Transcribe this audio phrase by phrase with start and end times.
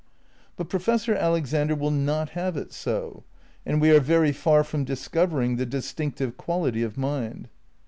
[0.57, 3.23] But Professor Alexander will not have it so;
[3.67, 7.49] and we are very far from discovering the distinctive quality of mind.